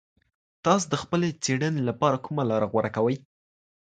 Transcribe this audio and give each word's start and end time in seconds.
تاسو 0.65 0.85
د 0.89 0.95
خپلې 1.03 1.29
څېړني 1.43 1.81
لپاره 1.89 2.17
کومه 2.25 2.43
لاره 2.49 2.67
غوره 2.71 2.89
کوئ؟ 2.95 3.15